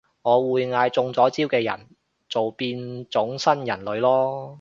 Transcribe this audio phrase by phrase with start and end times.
[0.23, 1.87] 我會嗌中咗招嘅人
[2.27, 4.49] 做變種新人類囉